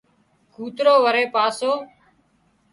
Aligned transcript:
ڪوترو 0.53 0.95
وري 1.03 1.25
پاسو 1.33 1.71